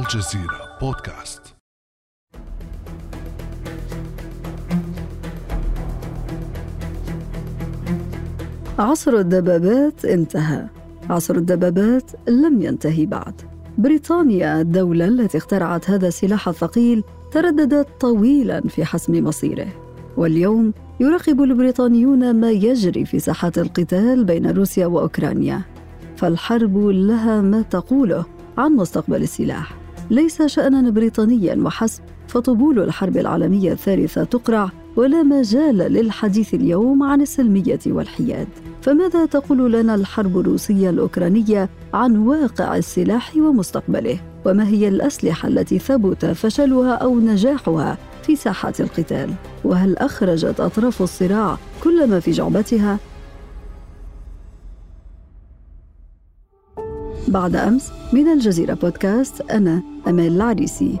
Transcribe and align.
الجزيرة 0.00 0.78
بودكاست. 0.80 1.42
عصر 8.78 9.12
الدبابات 9.12 10.04
انتهى. 10.04 10.66
عصر 11.10 11.34
الدبابات 11.34 12.10
لم 12.28 12.62
ينتهي 12.62 13.06
بعد. 13.06 13.34
بريطانيا 13.78 14.60
الدولة 14.60 15.04
التي 15.04 15.38
اخترعت 15.38 15.90
هذا 15.90 16.08
السلاح 16.08 16.48
الثقيل 16.48 17.04
ترددت 17.32 17.88
طويلا 18.00 18.60
في 18.60 18.84
حسم 18.84 19.24
مصيره. 19.24 19.68
واليوم 20.16 20.72
يراقب 21.00 21.42
البريطانيون 21.42 22.34
ما 22.40 22.50
يجري 22.50 23.04
في 23.04 23.18
ساحات 23.18 23.58
القتال 23.58 24.24
بين 24.24 24.50
روسيا 24.50 24.86
وأوكرانيا. 24.86 25.62
فالحرب 26.16 26.78
لها 26.78 27.40
ما 27.40 27.62
تقوله 27.62 28.24
عن 28.58 28.72
مستقبل 28.72 29.22
السلاح. 29.22 29.79
ليس 30.10 30.42
شانا 30.42 30.90
بريطانيا 30.90 31.54
وحسب 31.56 32.02
فطبول 32.28 32.78
الحرب 32.78 33.16
العالمية 33.16 33.72
الثالثة 33.72 34.24
تقرع 34.24 34.70
ولا 34.96 35.22
مجال 35.22 35.76
للحديث 35.76 36.54
اليوم 36.54 37.02
عن 37.02 37.20
السلمية 37.20 37.78
والحياد. 37.86 38.48
فماذا 38.82 39.26
تقول 39.26 39.72
لنا 39.72 39.94
الحرب 39.94 40.38
الروسية 40.38 40.90
الأوكرانية 40.90 41.68
عن 41.94 42.16
واقع 42.16 42.76
السلاح 42.76 43.36
ومستقبله؟ 43.36 44.20
وما 44.46 44.68
هي 44.68 44.88
الأسلحة 44.88 45.48
التي 45.48 45.78
ثبت 45.78 46.24
فشلها 46.24 46.94
أو 46.94 47.20
نجاحها 47.20 47.98
في 48.22 48.36
ساحات 48.36 48.80
القتال؟ 48.80 49.30
وهل 49.64 49.96
أخرجت 49.96 50.60
أطراف 50.60 51.02
الصراع 51.02 51.58
كل 51.84 52.10
ما 52.10 52.20
في 52.20 52.30
جعبتها؟ 52.30 52.98
بعد 57.30 57.56
أمس 57.56 57.92
من 58.12 58.28
الجزيرة 58.28 58.74
بودكاست 58.74 59.40
أنا 59.40 59.82
أمال 60.06 60.36
العريسي. 60.36 60.98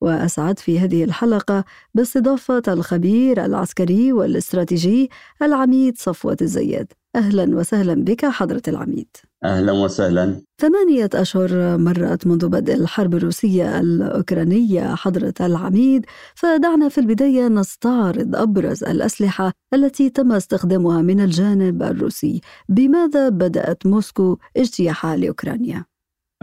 وأسعد 0.00 0.58
في 0.58 0.78
هذه 0.78 1.04
الحلقة 1.04 1.64
باستضافة 1.94 2.62
الخبير 2.68 3.44
العسكري 3.44 4.12
والاستراتيجي 4.12 5.10
العميد 5.42 5.98
صفوة 5.98 6.36
الزياد. 6.42 6.92
أهلا 7.16 7.56
وسهلا 7.56 7.94
بك 7.94 8.26
حضرة 8.26 8.62
العميد. 8.68 9.16
أهلا 9.44 9.72
وسهلا. 9.72 10.40
ثمانية 10.60 11.10
أشهر 11.14 11.78
مرت 11.78 12.26
منذ 12.26 12.48
بدء 12.48 12.74
الحرب 12.74 13.14
الروسية 13.14 13.80
الأوكرانية 13.80 14.94
حضرة 14.94 15.34
العميد 15.40 16.06
فدعنا 16.34 16.88
في 16.88 16.98
البداية 16.98 17.48
نستعرض 17.48 18.36
أبرز 18.36 18.84
الأسلحة 18.84 19.52
التي 19.74 20.10
تم 20.10 20.32
استخدامها 20.32 21.02
من 21.02 21.20
الجانب 21.20 21.82
الروسي. 21.82 22.40
بماذا 22.68 23.28
بدأت 23.28 23.86
موسكو 23.86 24.36
اجتياحها 24.56 25.16
لأوكرانيا؟ 25.16 25.84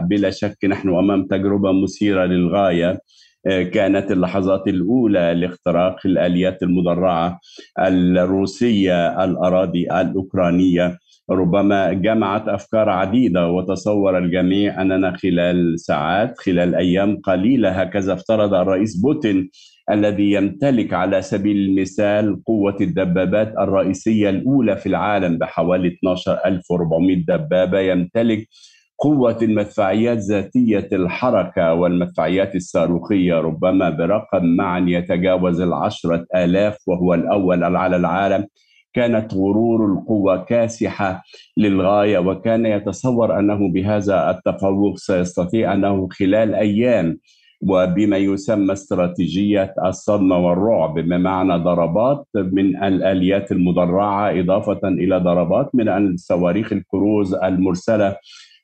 بلا 0.00 0.30
شك 0.30 0.64
نحن 0.64 0.88
أمام 0.88 1.26
تجربة 1.26 1.72
مثيرة 1.72 2.24
للغاية. 2.24 2.98
كانت 3.72 4.10
اللحظات 4.10 4.68
الأولى 4.68 5.34
لاختراق 5.34 5.96
الآليات 6.04 6.62
المدرعة 6.62 7.40
الروسية 7.78 9.24
الأراضي 9.24 9.86
الأوكرانية. 10.00 10.98
ربما 11.30 11.92
جمعت 11.92 12.48
أفكار 12.48 12.88
عديدة 12.88 13.48
وتصور 13.48 14.18
الجميع 14.18 14.82
أننا 14.82 15.16
خلال 15.16 15.80
ساعات 15.80 16.38
خلال 16.38 16.74
أيام 16.74 17.16
قليلة 17.24 17.70
هكذا 17.70 18.12
افترض 18.12 18.54
الرئيس 18.54 18.96
بوتين 18.96 19.50
الذي 19.90 20.32
يمتلك 20.32 20.92
على 20.94 21.22
سبيل 21.22 21.56
المثال 21.56 22.44
قوة 22.44 22.76
الدبابات 22.80 23.54
الرئيسية 23.58 24.30
الأولى 24.30 24.76
في 24.76 24.86
العالم 24.88 25.38
بحوالي 25.38 25.88
12400 25.88 27.24
دبابة 27.28 27.80
يمتلك 27.80 28.48
قوة 28.98 29.38
المدفعيات 29.42 30.18
ذاتية 30.18 30.88
الحركة 30.92 31.74
والمدفعيات 31.74 32.56
الصاروخية 32.56 33.34
ربما 33.34 33.90
برقم 33.90 34.44
معا 34.56 34.84
يتجاوز 34.88 35.60
العشرة 35.60 36.26
آلاف 36.36 36.76
وهو 36.86 37.14
الأول 37.14 37.64
على 37.64 37.96
العالم. 37.96 38.46
كانت 38.94 39.34
غرور 39.34 39.92
القوة 39.92 40.44
كاسحة 40.44 41.22
للغاية 41.56 42.18
وكان 42.18 42.66
يتصور 42.66 43.38
أنه 43.38 43.72
بهذا 43.72 44.30
التفوق 44.30 44.96
سيستطيع 44.96 45.72
أنه 45.74 46.08
خلال 46.08 46.54
أيام 46.54 47.18
وبما 47.62 48.16
يسمى 48.16 48.72
استراتيجية 48.72 49.74
الصدمة 49.84 50.38
والرعب 50.38 50.94
بمعنى 50.94 51.54
ضربات 51.64 52.26
من 52.34 52.82
الآليات 52.84 53.52
المدرعة 53.52 54.40
إضافة 54.40 54.80
إلى 54.88 55.18
ضربات 55.18 55.74
من 55.74 55.88
الصواريخ 55.88 56.72
الكروز 56.72 57.34
المرسلة 57.34 58.16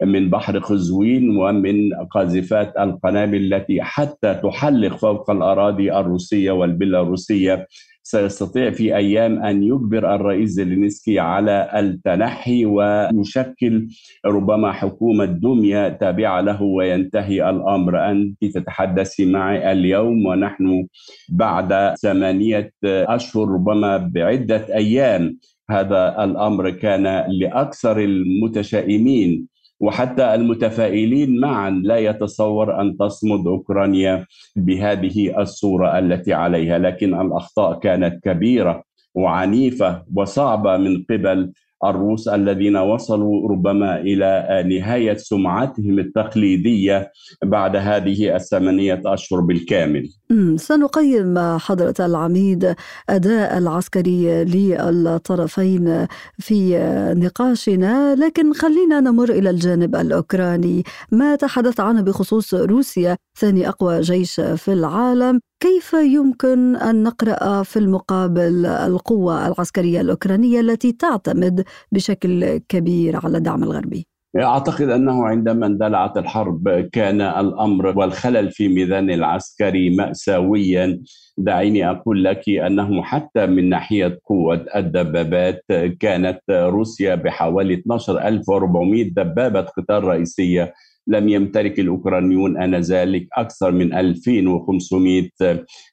من 0.03 0.31
بحر 0.31 0.59
قزوين 0.59 1.37
ومن 1.37 1.95
قاذفات 2.11 2.73
القنابل 2.79 3.55
التي 3.55 3.83
حتى 3.83 4.35
تحلق 4.35 4.97
فوق 4.97 5.31
الأراضي 5.31 5.93
الروسية 5.93 6.51
والبيلاروسية. 6.51 7.67
سيستطيع 8.06 8.70
في 8.70 8.97
أيام 8.97 9.42
أن 9.42 9.62
يجبر 9.62 10.15
الرئيس 10.15 10.50
زيلينسكي 10.50 11.19
على 11.19 11.70
التنحي 11.75 12.65
ويشكل 12.66 13.88
ربما 14.26 14.72
حكومة 14.72 15.25
دمية 15.25 15.88
تابعة 15.88 16.41
له 16.41 16.62
وينتهي 16.62 17.50
الأمر. 17.50 18.10
أنت 18.10 18.44
تتحدثي 18.44 19.26
معي 19.26 19.72
اليوم 19.72 20.26
ونحن 20.26 20.87
بعد 21.28 21.94
ثمانية 21.97 22.72
أشهر 22.84 23.48
ربما 23.48 23.97
بعدة 23.97 24.66
أيام. 24.75 25.38
هذا 25.70 26.25
الأمر 26.25 26.70
كان 26.70 27.25
لأكثر 27.28 28.00
المتشائمين. 28.00 29.53
وحتى 29.84 30.34
المتفائلين 30.34 31.41
معا 31.41 31.71
لا 31.71 31.97
يتصور 31.97 32.81
أن 32.81 32.97
تصمد 32.97 33.47
أوكرانيا 33.47 34.27
بهذه 34.56 35.41
الصورة 35.41 35.99
التي 35.99 36.33
عليها 36.33 36.78
لكن 36.78 37.21
الأخطاء 37.21 37.78
كانت 37.78 38.25
كبيرة 38.25 38.84
وعنيفة 39.15 40.05
وصعبة 40.17 40.77
من 40.77 41.05
قبل 41.11 41.53
الروس 41.91 42.28
الذين 42.28 42.77
وصلوا 42.77 43.49
ربما 43.49 44.00
إلى 44.00 44.65
نهاية 44.67 45.17
سمعتهم 45.17 45.99
التقليدية 45.99 47.12
بعد 47.45 47.77
هذه 47.77 48.37
الثمانية 48.37 49.03
أشهر 49.06 49.41
بالكامل. 49.41 50.09
سنقيم 50.56 51.39
حضرة 51.59 51.94
العميد 52.00 52.75
أداء 53.09 53.59
العسكري 53.59 54.44
للطرفين 54.44 56.06
في 56.39 56.78
نقاشنا 57.17 58.15
لكن 58.15 58.53
خلينا 58.53 59.00
نمر 59.00 59.31
إلى 59.31 59.50
الجانب 59.50 59.97
الأوكراني 59.97 60.83
ما 61.12 61.37
تحدث 61.37 61.81
عنه 61.81 62.00
بخصوص 62.03 62.55
روسيا 62.55 63.17
ثاني 63.39 63.69
أقوى 63.69 64.00
جيش 64.00 64.41
في 64.41 64.72
العالم. 64.72 65.41
كيف 65.61 65.93
يمكن 65.93 66.77
أن 66.77 67.03
نقرأ 67.03 67.62
في 67.62 67.78
المقابل 67.78 68.67
القوة 68.67 69.47
العسكرية 69.47 70.00
الأوكرانية 70.00 70.61
التي 70.61 70.93
تعتمد 70.93 71.65
بشكل 71.93 72.56
كبير 72.69 73.17
على 73.25 73.39
الدعم 73.39 73.62
الغربي؟ 73.62 74.06
أعتقد 74.37 74.89
أنه 74.89 75.27
عندما 75.27 75.67
اندلعت 75.67 76.17
الحرب 76.17 76.89
كان 76.93 77.21
الأمر 77.21 77.99
والخلل 77.99 78.50
في 78.50 78.69
ميدان 78.69 79.11
العسكري 79.11 79.97
ماساويا. 79.97 81.00
دعيني 81.39 81.91
أقول 81.91 82.25
لك 82.25 82.49
أنه 82.49 83.03
حتى 83.03 83.47
من 83.47 83.69
ناحية 83.69 84.19
قوة 84.25 84.67
الدبابات 84.77 85.65
كانت 86.00 86.41
روسيا 86.50 87.15
بحوالي 87.15 87.75
12400 87.75 89.11
دبابة 89.15 89.61
قتال 89.61 90.05
رئيسية 90.05 90.73
لم 91.06 91.28
يمتلك 91.28 91.81
الأوكرانيون 91.81 92.62
آنذاك 92.62 93.26
أكثر 93.32 93.70
من 93.70 93.94
2500 93.94 95.28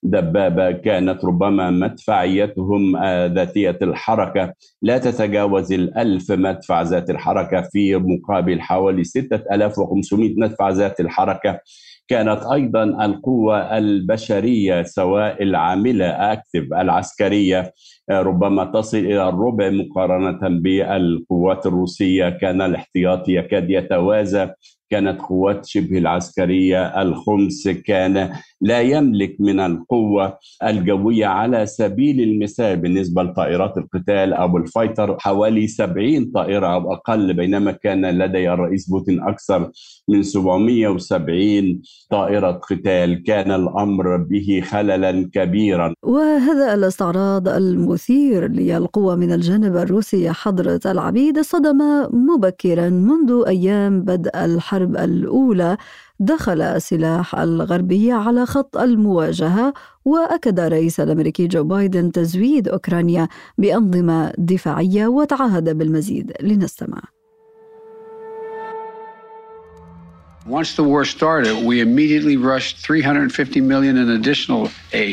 دبابة. 0.04 0.72
كانت 0.72 1.26
ربما 1.26 1.72
مدفعيتهم 1.72 2.96
آه، 2.96 3.26
ذاتية 3.28 3.78
الحركة. 3.82 4.54
لا 4.82 4.98
تتجاوز 4.98 5.74
الألف 5.74 6.32
مدفع 6.32 6.82
ذات 6.82 7.10
الحركة 7.10 7.62
في 7.62 7.96
مقابل 7.96 8.62
حوالي 8.62 9.04
6500 9.04 10.34
مدفع 10.38 10.70
ذات 10.70 11.00
الحركة. 11.00 11.60
كانت 12.08 12.44
أيضا 12.54 12.84
القوة 12.84 13.78
البشرية 13.78 14.84
سواء 14.84 15.44
العاملة 15.44 16.06
اكتف 16.06 16.74
العسكرية 16.74 17.74
آه، 18.10 18.22
ربما 18.22 18.66
تصل 18.66 18.98
إلى 18.98 19.30
الربع 19.30 19.70
مقارنة 19.70 20.40
بالقوات 20.62 21.66
الروسية. 21.66 22.30
كان 22.30 22.62
الاحتياطي 22.62 23.34
يكاد 23.34 23.70
يتوازى. 23.70 24.50
كانت 24.92 25.22
قوات 25.22 25.66
شبه 25.66 25.98
العسكرية 25.98 27.02
الخمس 27.02 27.68
كان 27.68 28.30
لا 28.62 28.82
يملك 28.82 29.36
من 29.40 29.60
القوة 29.60 30.38
الجوية 30.64 31.26
على 31.26 31.66
سبيل 31.66 32.22
المثال 32.22 32.78
بالنسبة 32.78 33.24
لطائرات 33.24 33.78
القتال 33.78 34.34
أو 34.34 34.58
الفايتر 34.58 35.18
حوالي 35.20 35.68
70 35.68 36.26
طائرة 36.26 36.68
أو 36.68 36.94
أقل 36.94 37.34
بينما 37.34 37.72
كان 37.72 38.06
لدي 38.06 38.54
الرئيس 38.54 38.90
بوتين 38.90 39.24
أكثر 39.24 39.72
من 40.08 40.24
770 40.24 41.82
طائرة 42.10 42.52
قتال. 42.52 43.24
كان 43.24 43.52
الأمر 43.52 44.18
به 44.18 44.62
خللا 44.66 45.30
كبيرا. 45.34 45.94
وهذا 46.04 46.74
الاستعراض 46.74 47.48
المثير 47.48 48.48
للقوة 48.48 49.16
من 49.16 49.32
الجانب 49.32 49.76
الروسي 49.76 50.32
حضرة 50.32 50.80
العبيد 50.86 51.42
صدم 51.42 51.78
مبكرا 52.12 52.90
منذ 52.90 53.44
أيام 53.48 54.02
بدء 54.02 54.46
الحرب. 54.46 54.81
الأولى 54.84 55.78
دخل 56.20 56.62
السلاح 56.62 57.36
الغربي 57.36 58.12
على 58.12 58.46
خط 58.46 58.78
المواجهة 58.78 59.74
وأكد 60.06 60.60
الرئيس 60.60 61.00
الأمريكي 61.00 61.48
جو 61.48 61.64
بايدن 61.64 62.12
تزويد 62.12 62.68
أوكرانيا 62.68 63.28
بأنظمة 63.58 64.34
دفاعية 64.38 65.08
وتعهد 65.08 65.78
بالمزيد. 65.78 66.32
لنستمع. 66.42 67.21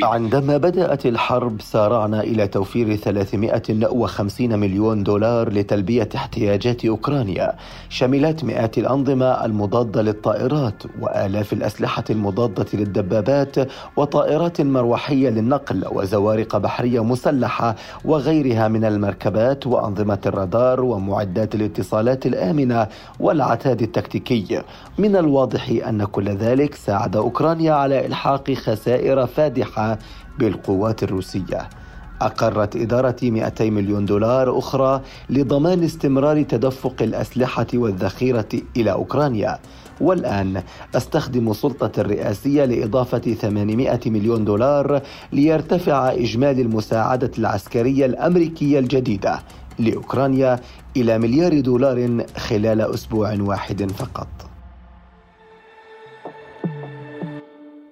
عندما 0.02 0.56
بدأت 0.56 1.06
الحرب 1.06 1.60
سارعنا 1.60 2.20
إلى 2.20 2.48
توفير 2.48 2.96
350 2.96 4.58
مليون 4.58 5.02
دولار 5.02 5.52
لتلبية 5.52 6.08
احتياجات 6.14 6.84
أوكرانيا. 6.84 7.52
شملت 7.88 8.44
مئات 8.44 8.78
الأنظمة 8.78 9.44
المضادة 9.44 10.02
للطائرات 10.02 10.82
وآلاف 11.00 11.52
الأسلحة 11.52 12.04
المضادة 12.10 12.66
للدبابات 12.75 13.56
وطائرات 13.96 14.60
مروحية 14.60 15.30
للنقل 15.30 15.84
وزوارق 15.92 16.56
بحرية 16.56 17.04
مسلحة 17.04 17.76
وغيرها 18.04 18.69
من 18.69 18.84
المركبات 18.84 19.66
وأنظمة 19.66 20.19
الرادار 20.26 20.80
ومعدات 20.80 21.54
الاتصالات 21.54 22.26
الآمنة 22.26 22.86
والعتاد 23.20 23.82
التكتيكي. 23.82 24.62
من 24.98 25.18
الواضح 25.19 25.70
أن 25.88 26.05
كل 26.05 26.29
ذلك 26.29 26.75
ساعد 26.75 27.17
أوكرانيا 27.17 27.73
على 27.73 28.06
إلحاق 28.06 28.53
خسائر 28.53 29.26
فادحة 29.26 29.99
بالقوات 30.38 31.03
الروسية. 31.03 31.69
أقرت 32.20 32.76
إدارة 32.76 33.17
200 33.23 33.70
مليون 33.70 34.05
دولار 34.05 34.59
أخرى 34.59 35.00
لضمان 35.31 35.85
استمرار 35.85 36.43
تدفق 36.43 36.94
الأسلحة 37.00 37.67
والذخيرة 37.75 38.49
إلى 38.76 38.93
أوكرانيا. 38.93 39.59
والآن 40.00 40.62
أستخدم 40.94 41.53
سلطة 41.53 42.00
الرئاسية 42.00 42.64
لإضافة 42.64 43.19
800 43.19 44.00
مليون 44.06 44.44
دولار 44.44 45.03
ليرتفع 45.32 46.12
إجمالي 46.12 46.62
المساعدة 46.62 47.31
العسكرية 47.38 48.06
الأمريكية 48.06 48.79
الجديدة 48.79 49.38
لأوكرانيا 49.79 50.61
إلى 50.97 51.19
مليار 51.19 51.61
دولار 51.61 52.25
خلال 52.37 52.81
أسبوع 52.81 53.37
واحد 53.41 53.91
فقط. 53.93 54.48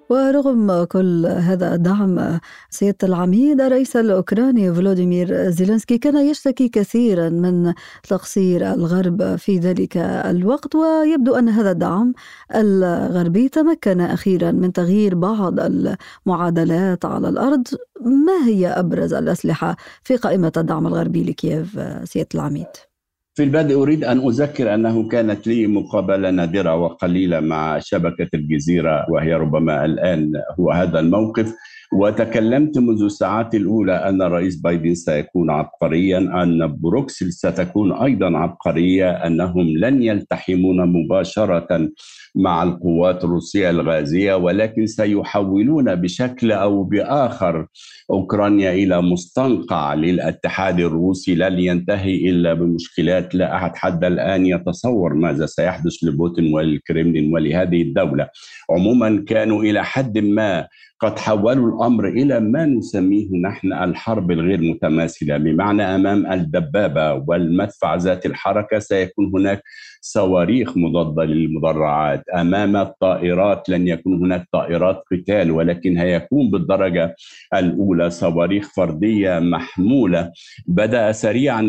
ورغم 0.08 0.84
كل 0.84 1.26
هذا 1.26 1.74
الدعم 1.74 2.38
سيادة 2.70 2.96
العميد 3.02 3.60
الرئيس 3.60 3.96
الأوكراني 3.96 4.74
فلوديمير 4.74 5.50
زيلينسكي 5.50 5.98
كان 5.98 6.16
يشتكي 6.16 6.68
كثيرا 6.68 7.28
من 7.28 7.74
تقصير 8.08 8.72
الغرب 8.72 9.36
في 9.36 9.58
ذلك 9.58 9.96
الوقت 9.96 10.74
ويبدو 10.74 11.34
أن 11.34 11.48
هذا 11.48 11.70
الدعم 11.70 12.12
الغربي 12.54 13.48
تمكن 13.48 14.00
أخيرا 14.00 14.50
من 14.50 14.72
تغيير 14.72 15.14
بعض 15.14 15.54
المعادلات 15.60 17.04
على 17.04 17.28
الأرض 17.28 17.68
ما 18.00 18.46
هي 18.46 18.68
أبرز 18.68 19.14
الأسلحة 19.14 19.76
في 20.02 20.16
قائمة 20.16 20.52
الدعم 20.56 20.86
الغربي 20.86 21.24
لكييف 21.24 21.80
سيادة 22.04 22.28
العميد؟ 22.34 22.95
في 23.36 23.42
البدء 23.42 23.82
أريد 23.82 24.04
أن 24.04 24.18
أذكر 24.28 24.74
أنه 24.74 25.08
كانت 25.08 25.46
لي 25.46 25.66
مقابلة 25.66 26.30
نادرة 26.30 26.76
وقليلة 26.76 27.40
مع 27.40 27.78
شبكة 27.78 28.28
الجزيرة 28.34 29.06
وهي 29.10 29.34
ربما 29.34 29.84
الآن 29.84 30.32
هو 30.60 30.70
هذا 30.70 31.00
الموقف. 31.00 31.54
وتكلمت 31.92 32.78
منذ 32.78 33.02
الساعات 33.02 33.54
الأولى 33.54 33.92
أن 33.92 34.22
الرئيس 34.22 34.56
بايدن 34.56 34.94
سيكون 34.94 35.50
عبقريا 35.50 36.18
أن 36.18 36.76
بروكسل 36.80 37.32
ستكون 37.32 37.92
أيضا 37.92 38.38
عبقرية 38.38 39.10
أنهم 39.10 39.68
لن 39.68 40.02
يلتحمون 40.02 40.92
مباشرة. 40.92 41.88
مع 42.36 42.62
القوات 42.62 43.24
الروسية 43.24 43.70
الغازية 43.70 44.34
ولكن 44.34 44.86
سيحولون 44.86 45.94
بشكل 45.94 46.52
أو 46.52 46.82
بآخر 46.82 47.66
أوكرانيا 48.10 48.72
إلى 48.72 49.02
مستنقع 49.02 49.94
للاتحاد 49.94 50.80
الروسي. 50.80 51.34
لن 51.34 51.58
ينتهي 51.58 52.30
إلا 52.30 52.54
بمشكلات 52.54 53.34
لا 53.34 53.56
أحد 53.56 53.76
حتى 53.76 54.06
الآن 54.06 54.46
يتصور 54.46 55.14
ماذا 55.14 55.46
سيحدث 55.46 55.94
لبوتين 56.02 56.54
وللكريملين 56.54 57.34
ولهذه 57.34 57.82
الدولة. 57.82 58.28
عموما 58.70 59.24
كانوا 59.28 59.62
إلى 59.62 59.84
حد 59.84 60.18
ما 60.18 60.66
قد 61.00 61.18
حولوا 61.18 61.76
الأمر 61.76 62.08
إلى 62.08 62.40
ما 62.40 62.66
نسميه 62.66 63.28
نحن 63.42 63.72
الحرب 63.72 64.30
الغير 64.30 64.60
متماثلة 64.60 65.36
بمعنى 65.36 65.82
أمام 65.82 66.32
الدبابة 66.32 67.12
والمدفع 67.28 67.94
ذات 67.94 68.26
الحركة 68.26 68.78
سيكون 68.78 69.32
هناك 69.34 69.62
صواريخ 70.00 70.76
مضادة 70.76 71.24
للمدرعات 71.24 72.24
أمام 72.28 72.76
الطائرات 72.76 73.68
لن 73.68 73.88
يكون 73.88 74.14
هناك 74.24 74.44
طائرات 74.52 75.02
قتال 75.12 75.50
ولكن 75.50 75.98
هيكون 75.98 76.50
بالدرجة 76.50 77.16
الأولى 77.54 78.10
صواريخ 78.10 78.74
فردية 78.76 79.38
محمولة. 79.38 80.32
بدأ 80.66 81.12
سريعا 81.12 81.62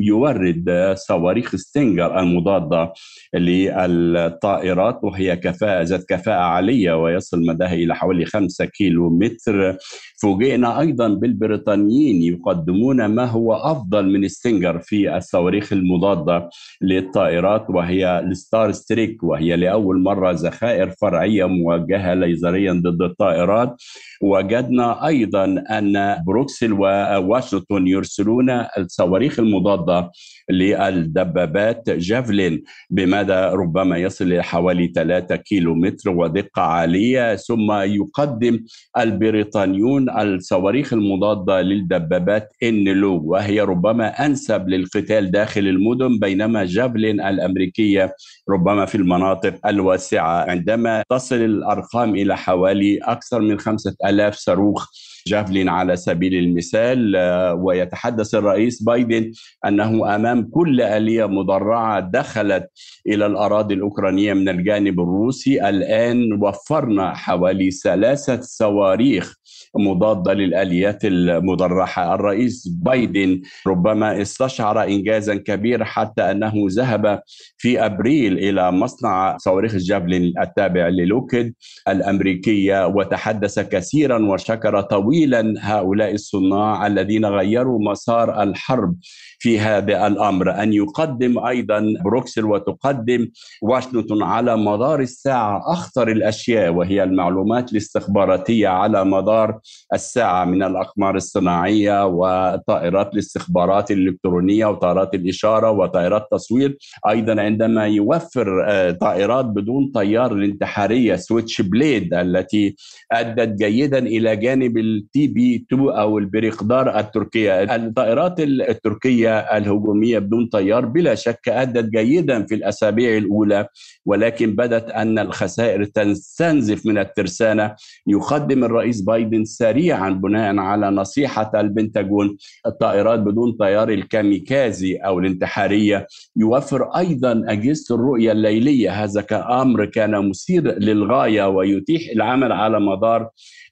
يورد 0.00 0.94
صواريخ 0.96 1.56
ستينجر 1.56 2.20
المضادة 2.20 2.92
للطائرات 3.34 5.00
وهي 5.02 5.36
كفاءة 5.36 5.82
ذات 5.82 6.04
كفاءة 6.08 6.40
عالية 6.42 7.02
ويصل 7.02 7.46
مداها 7.46 7.74
إلى 7.74 7.94
حوالي 7.94 8.21
5 8.24 8.64
كيلو 8.64 9.10
متر. 9.10 9.76
فوجئنا 10.22 10.80
أيضا 10.80 11.08
بالبريطانيين 11.08 12.22
يقدمون 12.22 13.06
ما 13.06 13.24
هو 13.24 13.54
أفضل 13.54 14.12
من 14.12 14.28
ستينجر 14.28 14.78
في 14.78 15.16
الصواريخ 15.16 15.72
المضادة 15.72 16.48
للطائرات 16.82 17.66
وهي 17.70 18.18
الستار 18.18 18.72
ستريك 18.72 19.22
وهي 19.22 19.56
لأول 19.56 20.02
مرة 20.02 20.30
ذخائر 20.32 20.90
فرعية 20.90 21.44
موجهه 21.44 22.14
ليزريا 22.14 22.72
ضد 22.72 23.02
الطائرات. 23.02 23.76
وجدنا 24.22 25.06
أيضا 25.06 25.44
أن 25.70 26.16
بروكسل 26.26 26.72
وواشنطن 26.72 27.86
يرسلون 27.86 28.50
الصواريخ 28.78 29.38
المضادة 29.38 30.10
للدبابات 30.50 31.90
جافلين 31.90 32.62
بمدى 32.90 33.32
ربما 33.32 33.96
يصل 33.96 34.24
إلى 34.24 34.42
حوالي 34.42 34.92
3 34.94 35.36
كيلو 35.36 35.74
متر 35.74 36.10
ودقة 36.10 36.62
عالية 36.62 37.36
ثم 37.36 37.70
يقدم 38.18 38.60
البريطانيون 38.98 40.10
الصواريخ 40.10 40.92
المضادة 40.92 41.62
للدبابات 41.62 42.52
إنلو 42.62 43.22
وهي 43.24 43.60
ربما 43.60 44.26
أنسب 44.26 44.68
للقتال 44.68 45.30
داخل 45.30 45.60
المدن 45.60 46.18
بينما 46.18 46.64
جافلين 46.64 47.20
الأمريكية 47.20 48.14
ربما 48.50 48.84
في 48.86 48.94
المناطق 48.94 49.66
الواسعة. 49.66 50.50
عندما 50.50 51.02
تصل 51.10 51.36
الأرقام 51.36 52.14
إلى 52.14 52.36
حوالي 52.36 52.98
أكثر 52.98 53.40
من 53.40 53.58
5000 53.58 54.34
صاروخ 54.34 54.88
جافلين 55.26 55.68
على 55.68 55.96
سبيل 55.96 56.34
المثال 56.34 57.16
ويتحدث 57.58 58.34
الرئيس 58.34 58.82
بايدن 58.82 59.32
أنه 59.66 60.14
أمام 60.14 60.42
كل 60.50 60.80
آلية 60.80 61.26
مدرعة 61.26 62.00
دخلت 62.00 62.66
إلى 63.06 63.26
الأراضي 63.26 63.74
الأوكرانية 63.74 64.32
من 64.32 64.48
الجانب 64.48 65.00
الروسي. 65.00 65.68
الآن 65.68 66.42
وفرنا 66.42 67.14
حوالي 67.14 67.70
ثلاثة 68.02 68.40
صواريخ 68.42 69.34
مضادة 69.78 70.32
للآليات 70.32 71.04
المدرعه 71.04 72.14
الرئيس 72.14 72.68
بايدن 72.68 73.40
ربما 73.66 74.22
استشعر 74.22 74.84
انجازا 74.84 75.34
كبيرا 75.34 75.84
حتى 75.84 76.22
أنه 76.30 76.52
ذهب 76.70 77.22
في 77.58 77.86
أبريل 77.86 78.38
إلى 78.38 78.72
مصنع 78.72 79.36
صواريخ 79.36 79.74
الجافلين 79.74 80.32
التابع 80.40 80.88
للوكيد 80.88 81.54
الأمريكية 81.88 82.86
وتحدث 82.86 83.58
كثيرا 83.58 84.26
وشكر 84.26 84.80
طويلا 84.80 85.54
هؤلاء 85.60 86.14
الصناع 86.14 86.86
الذين 86.86 87.26
غيروا 87.26 87.78
مسار 87.90 88.42
الحرب 88.42 88.96
في 89.38 89.60
هذا 89.60 90.06
الأمر. 90.06 90.62
أن 90.62 90.72
يقدم 90.72 91.46
أيضا 91.46 91.84
بروكسل 92.04 92.44
وتقدم 92.44 93.28
واشنطن 93.62 94.22
على 94.22 94.56
مدار 94.56 95.00
الساعة 95.00 95.60
أخطر 95.72 96.08
الأشياء 96.08 96.72
وهي 96.72 97.02
المعلومات 97.02 97.72
الاستخباراتية 97.96 98.68
على 98.68 99.04
مدار 99.04 99.60
الساعة 99.94 100.44
من 100.44 100.62
الأقمار 100.62 101.16
الصناعية 101.16 102.06
وطائرات 102.06 103.12
الاستخبارات 103.14 103.90
الإلكترونية 103.90 104.66
وطائرات 104.66 105.14
الإشارة 105.14 105.70
وطائرات 105.70 106.28
تصوير 106.32 106.76
أيضا 107.08 107.40
عندما 107.40 107.86
يوفر 107.86 108.64
آه، 108.68 108.90
طائرات 108.90 109.44
بدون 109.44 109.90
طيار 109.94 110.32
الانتحارية 110.32 111.16
سويتش 111.16 111.60
بليد 111.60 112.14
التي 112.14 112.76
أدت 113.12 113.48
جيدا 113.62 113.98
إلى 113.98 114.36
جانب 114.36 114.78
التي 114.78 115.26
بي 115.26 115.66
2 115.72 115.88
أو 115.88 116.18
البريقدار 116.18 116.98
التركية. 116.98 117.62
الطائرات 117.62 118.40
التركية 118.40 119.38
الهجومية 119.38 120.18
بدون 120.18 120.46
طيار 120.46 120.84
بلا 120.84 121.14
شك 121.14 121.48
أدت 121.48 121.90
جيدا 121.90 122.46
في 122.46 122.54
الأسابيع 122.54 123.16
الأولى 123.16 123.66
ولكن 124.06 124.56
بدت 124.56 124.90
أن 124.90 125.18
الخسائر 125.18 125.84
تستنزف 125.84 126.86
من 126.86 126.98
الترسانة 126.98 127.74
يقدم 128.06 128.64
الرئيس 128.64 129.00
بايدن 129.00 129.44
سريعا 129.44 130.10
بناء 130.10 130.56
على 130.56 130.90
نصيحة 130.90 131.50
البنتاجون 131.54 132.36
الطائرات 132.66 133.18
بدون 133.20 133.52
طيار 133.52 133.88
الكاميكازي 133.88 134.96
أو 134.96 135.18
الانتحارية. 135.18 136.06
يوفر 136.36 136.82
أيضا 136.96 137.42
أجهزة 137.46 137.94
الرؤية 137.94 138.32
الليلية. 138.32 139.04
هذا 139.04 139.20
كأمر 139.20 139.84
كان 139.84 140.28
مثير 140.28 140.78
للغاية 140.78 141.48
ويتيح 141.48 142.02
العمل 142.14 142.52
على 142.52 142.80
مدار 142.80 143.28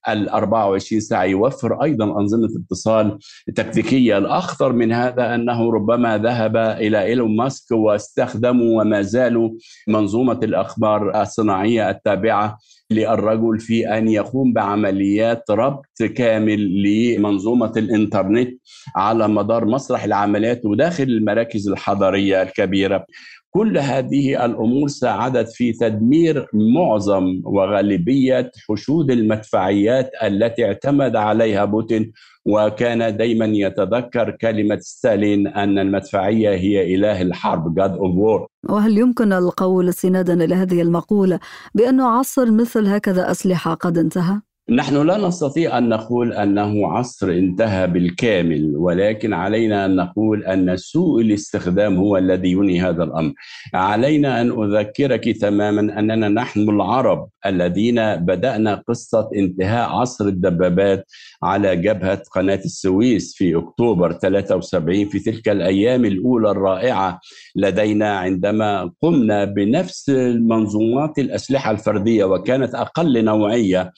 ال 0.09 0.29
24 0.29 1.01
ساعة 1.01 1.25
يوفر 1.25 1.83
أيضا 1.83 2.05
أنظمة 2.05 2.49
اتصال 2.65 3.19
تكتيكية. 3.55 4.19
الأخطر 4.19 4.73
من 4.73 4.93
هذا 4.93 5.35
أنه 5.35 5.73
ربما 5.73 6.19
ذهب 6.19 6.57
إلى 6.57 7.03
إيلون 7.03 7.37
ماسك 7.37 7.73
واستخدموا 7.73 8.81
وما 8.81 9.03
زالوا 9.03 9.51
منظومة 9.89 10.41
الأخبار 10.43 11.23
الصناعية 11.23 11.91
التابعة 11.91 12.59
للرجل 12.91 13.61
في 13.61 13.99
أن 13.99 14.09
يقوم 14.09 14.53
بعمليات 14.53 15.51
ربط 15.51 16.03
كامل 16.17 16.83
لمنظومة 16.83 17.73
الإنترنت 17.77 18.61
على 18.97 19.29
مدار 19.29 19.65
مسرح 19.65 20.05
العمليات 20.05 20.67
وداخل 20.67 21.05
المراكز 21.05 21.69
الحضاريه 21.69 22.43
الكبيرة. 22.43 23.05
كل 23.51 23.79
هذه 23.79 24.45
الأمور 24.45 24.89
ساعدت 24.89 25.49
في 25.49 25.73
تدمير 25.73 26.47
معظم 26.53 27.41
وغالبية 27.45 28.51
حشود 28.69 29.11
المدفعيات 29.11 30.11
التي 30.23 30.65
اعتمد 30.65 31.17
عليها 31.17 31.65
بوتين 31.65 32.13
وكان 32.47 33.17
دائما 33.17 33.45
يتذكر 33.45 34.31
كلمة 34.31 34.79
ستالين 34.81 35.47
أن 35.47 35.79
المدفعية 35.79 36.51
هي 36.51 36.95
إله 36.95 37.23
الحرب 37.23 37.81
God 37.81 37.93
of 37.93 38.15
War 38.17 38.47
وهل 38.69 38.99
يمكن 38.99 39.33
القول 39.33 39.89
استنادا 39.89 40.45
إلى 40.45 40.55
هذه 40.55 40.83
المقولة 40.83 41.41
بأن 41.75 42.01
عصر 42.01 42.51
مثل 42.51 42.87
هكذا 42.87 43.31
أسلحة 43.31 43.75
قد 43.75 43.99
انتهى؟ 43.99 44.41
نحن 44.71 45.07
لا 45.07 45.17
نستطيع 45.17 45.79
أن 45.79 45.89
نقول 45.89 46.33
أنه 46.33 46.87
عصر 46.93 47.31
انتهى 47.31 47.87
بالكامل 47.87 48.77
ولكن 48.77 49.33
علينا 49.33 49.85
أن 49.87 49.97
نقول 49.97 50.45
أن 50.45 50.77
سوء 50.77 51.21
الاستخدام 51.21 51.97
هو 51.97 52.17
الذي 52.17 52.51
ينهي 52.51 52.81
هذا 52.81 53.05
الأمر. 53.05 53.33
علينا 53.75 54.41
أن 54.41 54.63
أذكرك 54.63 55.29
تماما 55.41 55.81
أننا 55.99 56.29
نحن 56.29 56.61
العرب 56.69 57.29
الذين 57.47 58.17
بدأنا 58.17 58.75
قصة 58.89 59.29
انتهاء 59.37 59.89
عصر 59.89 60.25
الدبابات 60.25 61.07
على 61.43 61.77
جبهة 61.77 62.23
قناة 62.35 62.61
السويس 62.65 63.35
في 63.37 63.57
أكتوبر 63.57 64.13
73 64.13 65.09
في 65.09 65.19
تلك 65.19 65.49
الأيام 65.49 66.05
الأولى 66.05 66.51
الرائعة 66.51 67.21
لدينا 67.57 68.19
عندما 68.19 68.91
قمنا 69.03 69.45
بنفس 69.45 70.11
منظومات 70.41 71.19
الأسلحة 71.19 71.71
الفردية 71.71 72.25
وكانت 72.25 72.75
أقل 72.75 73.25
نوعية 73.25 73.93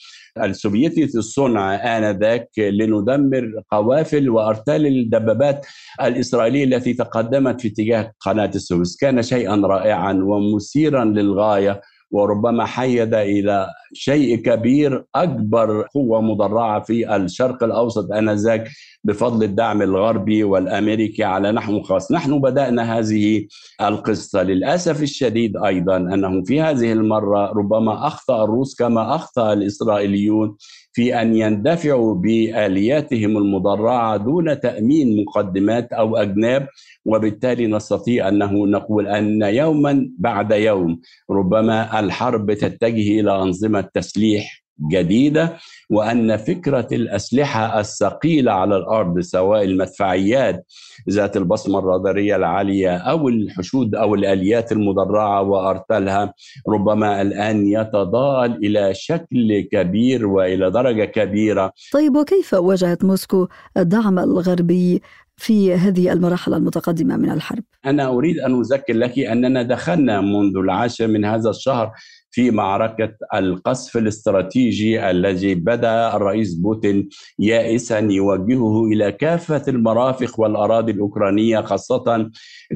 السوفيتي 0.65 1.17
الصنع 1.17 1.75
آنذاك 1.97 2.49
لندمر 2.57 3.51
قوافل 3.71 4.29
وأرتال 4.29 4.87
الدبابات 4.87 5.65
الإسرائيلية 6.01 6.63
التي 6.63 6.93
تقدمت 6.93 7.61
في 7.61 7.67
اتجاه 7.67 8.13
قناة 8.19 8.51
السويس. 8.55 8.97
كان 8.97 9.21
شيئا 9.21 9.55
رائعا 9.55 10.13
ومثيرا 10.13 11.05
للغاية 11.05 11.81
وربما 12.13 12.65
حيد 12.65 13.13
إلى 13.13 13.67
شيء 13.93 14.35
كبير 14.35 15.05
أكبر 15.15 15.87
قوة 15.93 16.21
مدرعة 16.21 16.83
في 16.83 17.15
الشرق 17.15 17.63
الأوسط 17.63 18.11
آنذاك 18.11 18.69
بفضل 19.03 19.43
الدعم 19.43 19.81
الغربي 19.81 20.43
والأمريكي 20.43 21.23
على 21.23 21.51
نحو 21.51 21.81
خاص، 21.81 22.11
نحن 22.11 22.41
بدأنا 22.41 22.99
هذه 22.99 23.47
القصة 23.81 24.43
للأسف 24.43 25.01
الشديد 25.03 25.57
أيضا 25.57 25.97
أنه 25.97 26.43
في 26.43 26.61
هذه 26.61 26.91
المرة 26.91 27.51
ربما 27.51 28.07
أخطأ 28.07 28.43
الروس 28.43 28.75
كما 28.75 29.15
أخطأ 29.15 29.53
الإسرائيليون 29.53 30.55
في 30.93 31.21
أن 31.21 31.35
يندفعوا 31.35 32.15
بآلياتهم 32.15 33.37
المدرعه 33.37 34.17
دون 34.17 34.59
تأمين 34.59 35.23
مقدمات 35.23 35.93
أو 35.93 36.17
أجناب 36.17 36.67
وبالتالي 37.05 37.67
نستطيع 37.67 38.27
انه 38.27 38.67
نقول 38.67 39.07
أن 39.07 39.41
يوما 39.41 40.09
بعد 40.19 40.51
يوم 40.51 40.99
ربما 41.29 41.99
الحرب 41.99 42.53
تتجه 42.53 43.19
إلى 43.19 43.35
أنظمة 43.41 43.81
تسليح 43.93 44.62
جديدة 44.81 45.57
وأن 45.89 46.37
فكرة 46.37 46.87
الأسلحة 46.91 47.79
الثقيلة 47.79 48.51
على 48.51 48.75
الأرض 48.77 49.19
سواء 49.19 49.63
المدفعيات 49.63 50.65
ذات 51.09 51.37
البصمة 51.37 51.79
الرادارية 51.79 52.35
العالية 52.35 52.97
أو 52.97 53.29
الحشود 53.29 53.95
أو 53.95 54.15
الآليات 54.15 54.71
المدرعة 54.71 55.41
وأرتلها 55.41 56.33
ربما 56.69 57.21
الآن 57.21 57.67
يتضاءل 57.67 58.51
إلى 58.51 58.93
شكل 58.93 59.59
كبير 59.71 60.27
وإلى 60.27 60.71
درجة 60.71 61.05
كبيرة. 61.05 61.71
طيب 61.93 62.15
وكيف 62.15 62.53
واجهت 62.53 63.03
موسكو 63.03 63.47
الدعم 63.77 64.19
الغربي 64.19 65.01
في 65.37 65.73
هذه 65.73 66.13
المراحل 66.13 66.53
المتقدمة 66.53 67.17
من 67.17 67.29
الحرب؟ 67.29 67.63
أنا 67.85 68.07
أريد 68.07 68.39
أن 68.39 68.59
أذكر 68.59 68.93
لك 68.93 69.19
أننا 69.19 69.63
دخلنا 69.63 70.21
منذ 70.21 70.57
العاشر 70.57 71.07
من 71.07 71.25
هذا 71.25 71.49
الشهر 71.49 71.91
في 72.33 72.51
معركة 72.51 73.15
القصف 73.33 73.97
الاستراتيجي 73.97 75.09
الذي 75.09 75.55
بدأ 75.55 76.15
الرئيس 76.15 76.53
بوتين 76.53 77.09
يائسا 77.39 77.99
يوجهه 77.99 78.85
إلى 78.85 79.11
كافة 79.11 79.63
المرافق 79.67 80.39
والأراضي 80.39 80.91
الأوكرانية 80.91 81.61
خاصة 81.61 82.29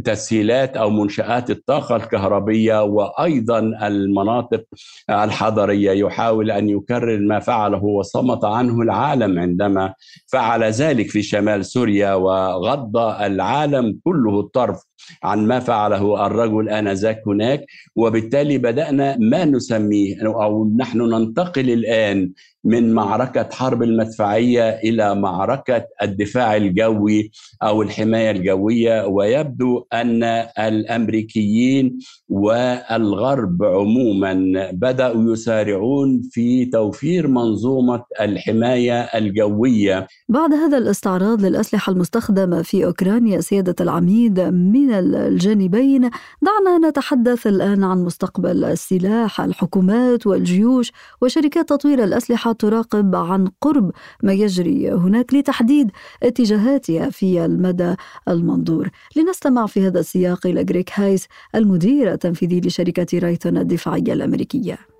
تسهيلات 0.04 0.78
أو 0.78 0.90
منشآت 0.90 1.50
الطاقة 1.50 1.96
الكهربية 1.96 2.84
وأيضا 2.84 3.60
المناطق 3.60 4.64
الحضرية. 5.10 5.92
يحاول 5.92 6.52
أن 6.52 6.70
يكرر 6.70 7.20
ما 7.20 7.40
فعله 7.40 7.84
وصمت 7.84 8.46
عنه 8.46 8.82
العالم 8.82 9.40
عندما 9.40 9.94
فعل 10.28 10.64
ذلك 10.64 11.10
في 11.10 11.22
شمال 11.22 11.66
سوريا 11.66 12.14
وغض 12.14 12.98
العالم 12.98 14.00
كله 14.04 14.40
الطرف. 14.40 14.84
عن 15.24 15.48
ما 15.48 15.60
فعله 15.60 16.26
الرجل 16.26 16.70
آنذاك 16.70 17.22
هناك 17.28 17.66
وبالتالي 17.96 18.58
بدأنا 18.58 19.18
ما 19.20 19.46
نسميه 19.46 20.26
أو 20.44 20.72
نحن 20.78 21.02
ننتقل 21.02 21.70
الآن 21.70 22.32
من 22.64 22.94
معركة 22.94 23.50
حرب 23.52 23.84
المدفعية 23.84 24.70
إلى 24.70 25.16
معركة 25.16 25.86
الدفاع 26.02 26.56
الجوي 26.56 27.32
أو 27.64 27.82
الحماية 27.82 28.32
الجوية. 28.32 29.06
ويبدو 29.06 29.86
أن 29.94 30.24
الأمريكيين 30.60 32.00
والغرب 32.30 33.64
عموما 33.64 34.34
بدأوا 34.74 35.34
يسارعون 35.34 36.22
في 36.32 36.66
توفير 36.66 37.28
منظومة 37.28 38.04
الحماية 38.22 39.02
الجوية. 39.02 40.08
بعد 40.30 40.54
هذا 40.54 40.78
الاستعراض 40.78 41.42
للأسلحة 41.46 41.92
المستخدمة 41.92 42.62
في 42.62 42.86
أوكرانيا 42.86 43.42
سيادة 43.42 43.76
العميد 43.82 44.40
من 44.40 44.92
الجانبين 44.92 46.10
دعنا 46.42 46.90
نتحدث 46.90 47.48
الآن 47.48 47.84
عن 47.84 48.04
مستقبل 48.04 48.64
السلاح 48.64 49.42
الحكومات 49.42 50.28
والجيوش 50.28 50.92
وشركات 51.22 51.70
تطوير 51.70 52.04
الأسلحة 52.04 52.57
تراقب 52.60 53.16
عن 53.16 53.48
قرب 53.62 53.92
ما 54.24 54.34
يجري 54.34 54.92
هناك 54.92 55.34
لتحديد 55.34 55.92
اتجاهاتها 56.24 57.10
في 57.10 57.46
المدى 57.46 57.96
المنظور. 58.28 58.90
لنستمع 59.16 59.66
في 59.66 59.88
هذا 59.88 60.00
السياق 60.00 60.48
إلى 60.48 60.62
غريك 60.70 60.92
هايس 60.94 61.28
المدير 61.56 62.14
التنفيذي 62.14 62.62
لشركة 62.62 63.20
رايتون 63.20 63.58
الدفاعية 63.58 64.14
الأمريكية. 64.14 64.97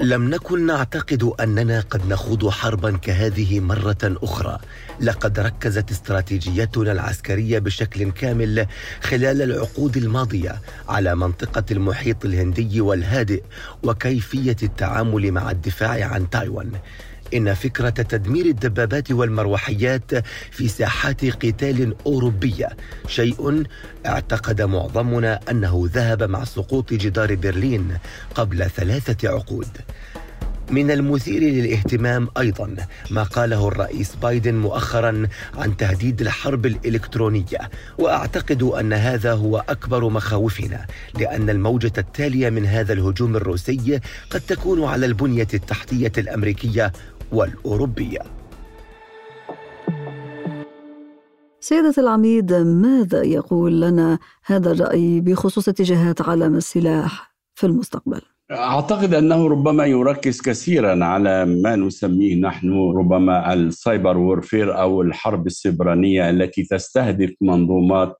لم 0.00 0.30
نكن 0.30 0.66
نعتقد 0.66 1.32
أننا 1.40 1.80
قد 1.80 2.08
نخوض 2.08 2.48
حربا 2.48 2.96
كهذه 2.96 3.60
مرة 3.60 3.98
أخرى. 4.04 4.58
لقد 5.00 5.40
ركزت 5.40 5.90
استراتيجيتنا 5.90 6.92
العسكرية 6.92 7.58
بشكل 7.58 8.10
كامل 8.10 8.66
خلال 9.00 9.42
العقود 9.42 9.96
الماضية 9.96 10.60
على 10.88 11.14
منطقة 11.14 11.64
المحيط 11.70 12.24
الهندي 12.24 12.80
والهادئ 12.80 13.42
وكيفية 13.82 14.56
التعامل 14.62 15.32
مع 15.32 15.50
الدفاع 15.50 16.04
عن 16.04 16.30
تايوان. 16.30 16.70
إن 17.34 17.54
فكرة 17.54 17.90
تدمير 17.90 18.46
الدبابات 18.46 19.12
والمروحيات 19.12 20.10
في 20.50 20.68
ساحات 20.68 21.24
قتال 21.24 21.94
أوروبية 22.06 22.68
شيء 23.06 23.62
اعتقد 24.06 24.62
معظمنا 24.62 25.40
أنه 25.50 25.88
ذهب 25.92 26.22
مع 26.22 26.44
سقوط 26.44 26.92
جدار 26.92 27.34
برلين 27.34 27.98
قبل 28.34 28.70
ثلاثة 28.70 29.28
عقود. 29.28 29.68
من 30.70 30.90
المثير 30.90 31.42
للاهتمام 31.42 32.28
أيضا 32.38 32.76
ما 33.10 33.22
قاله 33.22 33.68
الرئيس 33.68 34.16
بايدن 34.16 34.54
مؤخرا 34.54 35.26
عن 35.54 35.76
تهديد 35.76 36.20
الحرب 36.20 36.66
الإلكترونية 36.66 37.70
وأعتقد 37.98 38.62
أن 38.62 38.92
هذا 38.92 39.32
هو 39.32 39.64
أكبر 39.68 40.08
مخاوفنا 40.08 40.86
لأن 41.18 41.50
الموجة 41.50 41.92
التالية 41.98 42.50
من 42.50 42.66
هذا 42.66 42.92
الهجوم 42.92 43.36
الروسي 43.36 44.00
قد 44.30 44.40
تكون 44.40 44.84
على 44.84 45.06
البنية 45.06 45.48
التحتية 45.54 46.12
الأمريكية 46.18 46.92
والأوروبية 47.32 48.20
سيدة 51.60 51.94
العميد 51.98 52.52
ماذا 52.52 53.22
يقول 53.22 53.80
لنا 53.80 54.18
هذا 54.44 54.72
الرأي 54.72 55.20
بخصوص 55.20 55.68
اتجاهات 55.68 56.20
عالم 56.20 56.56
السلاح 56.56 57.34
في 57.54 57.66
المستقبل؟ 57.66 58.20
أعتقد 58.50 59.14
أنه 59.14 59.48
ربما 59.48 59.86
يركز 59.86 60.40
كثيرا 60.40 61.04
على 61.04 61.44
ما 61.46 61.76
نسميه 61.76 62.34
نحن 62.34 62.72
ربما 62.96 63.52
ال 63.52 63.63
cyber 63.63 64.18
warfare 64.18 64.80
أو 64.80 65.02
الحرب 65.02 65.46
السبرانية 65.46 66.30
التي 66.30 66.62
تستهدف 66.62 67.34
منظومات 67.40 68.16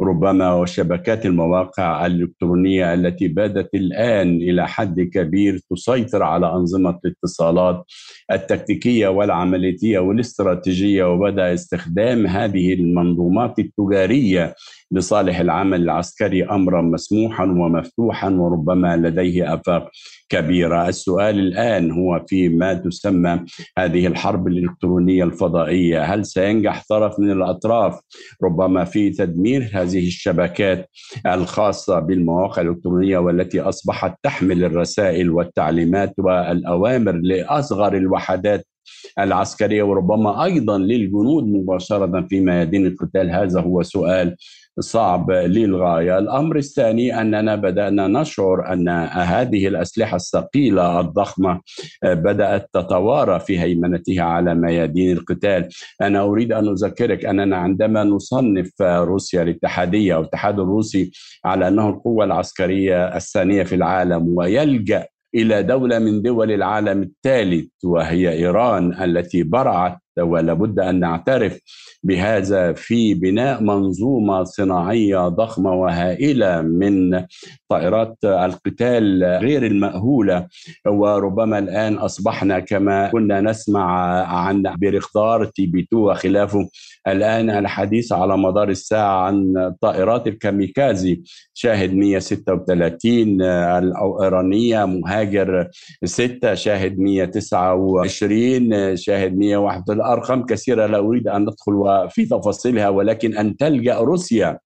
ربما 0.00 0.54
وشبكات 0.54 1.26
المواقع 1.26 2.06
الإلكترونية 2.06 2.94
التي 2.94 3.28
بادت 3.28 3.74
الآن 3.74 4.36
إلى 4.36 4.68
حد 4.68 5.00
كبير 5.00 5.60
تسيطر 5.70 6.22
على 6.22 6.46
أنظمة 6.52 6.98
الاتصالات 7.04 7.84
التكتيكية 8.32 9.08
والعملياتيه 9.08 9.98
والاستراتيجية 9.98 11.04
وبدأ 11.04 11.54
استخدام 11.54 12.26
هذه 12.26 12.74
المنظومات 12.74 13.58
التجارية 13.58 14.54
لصالح 14.92 15.40
العمل 15.40 15.82
العسكري 15.82 16.44
أمرا 16.44 16.82
مسموحا 16.82 17.44
ومفتوحا 17.44 18.30
وربما 18.30 18.96
لديه 18.96 19.54
آفاق 19.54 19.90
كبيرة، 20.28 20.88
السؤال 20.88 21.38
الآن 21.38 21.90
هو 21.90 22.24
في 22.28 22.48
ما 22.48 22.74
تسمى 22.74 23.40
هذه 23.78 24.06
الحرب 24.06 24.48
الإلكترونية 24.48 25.24
الفضائية، 25.24 26.02
هل 26.02 26.26
سينجح 26.26 26.84
طرف 26.88 27.20
من 27.20 27.30
الأطراف 27.30 28.00
ربما 28.44 28.84
في 28.84 29.10
تدمير 29.10 29.70
هذه 29.74 30.06
الشبكات 30.06 30.90
الخاصة 31.26 31.98
بالمواقع 31.98 32.62
الإلكترونية 32.62 33.18
والتي 33.18 33.60
أصبحت 33.60 34.14
تحمل 34.22 34.64
الرسائل 34.64 35.30
والتعليمات 35.30 36.14
والأوامر 36.18 37.12
لأصغر 37.12 37.96
الوحدات 37.96 38.66
العسكرية 39.18 39.82
وربما 39.82 40.44
أيضا 40.44 40.78
للجنود 40.78 41.44
مباشرة 41.44 42.26
في 42.28 42.40
ميادين 42.40 42.86
القتال؟ 42.86 43.30
هذا 43.30 43.60
هو 43.60 43.82
سؤال 43.82 44.36
صعب 44.80 45.30
للغاية، 45.30 46.18
الأمر 46.18 46.56
الثاني 46.56 47.20
أننا 47.20 47.56
بدأنا 47.56 48.08
نشعر 48.08 48.72
أن 48.72 48.88
هذه 49.12 49.68
الأسلحة 49.68 50.16
الثقيلة 50.16 51.00
الضخمة 51.00 51.60
بدأت 52.04 52.68
تتوارى 52.72 53.40
في 53.40 53.60
هيمنتها 53.60 54.22
على 54.22 54.54
ميادين 54.54 55.12
القتال، 55.16 55.68
أنا 56.02 56.22
أريد 56.22 56.52
أن 56.52 56.68
أذكرك 56.68 57.24
أننا 57.24 57.56
عندما 57.56 58.04
نصنف 58.04 58.82
روسيا 58.82 59.42
الاتحادية 59.42 60.14
أو 60.14 60.20
الاتحاد 60.20 60.60
الروسي 60.60 61.10
على 61.44 61.68
أنه 61.68 61.88
القوة 61.88 62.24
العسكرية 62.24 63.16
الثانية 63.16 63.62
في 63.62 63.74
العالم 63.74 64.38
ويلجأ 64.38 65.06
إلى 65.34 65.62
دولة 65.62 65.98
من 65.98 66.22
دول 66.22 66.52
العالم 66.52 67.02
الثالث 67.02 67.68
وهي 67.84 68.32
إيران 68.32 69.02
التي 69.02 69.42
برعت 69.42 69.98
ولابد 70.20 70.78
أن 70.78 71.00
نعترف 71.00 71.60
بهذا 72.02 72.72
في 72.72 73.14
بناء 73.14 73.62
منظومة 73.62 74.44
صناعية 74.44 75.28
ضخمة 75.28 75.72
وهائلة 75.74 76.62
من 76.62 77.24
طائرات 77.68 78.16
القتال 78.24 79.24
غير 79.24 79.66
المأهولة. 79.66 80.46
وربما 80.86 81.58
الآن 81.58 81.94
أصبحنا 81.94 82.58
كما 82.58 83.08
كنا 83.08 83.40
نسمع 83.40 83.84
عن 84.26 84.62
بيرختار 84.62 85.44
تي 85.44 85.66
بي 85.66 85.80
2 85.80 86.02
وخلافه 86.02 86.68
الآن 87.08 87.50
الحديث 87.50 88.12
على 88.12 88.36
مدار 88.38 88.68
الساعة 88.68 89.26
عن 89.26 89.72
طائرات 89.80 90.26
الكاميكازي 90.26 91.22
شاهد 91.54 91.94
136 91.94 93.42
الايرانيه 93.42 94.84
مهاجر 94.84 95.68
6 96.04 96.54
شاهد 96.54 96.98
129 96.98 98.96
شاهد 98.96 99.36
101 99.38 99.90
أرقام 100.08 100.46
كثيرة 100.46 100.86
لا 100.86 100.98
أريد 100.98 101.28
أن 101.28 101.42
ندخل 101.42 102.08
في 102.10 102.26
تفاصيلها 102.26 102.88
ولكن 102.88 103.36
أن 103.36 103.56
تلجأ 103.56 103.98
روسيا 103.98 104.58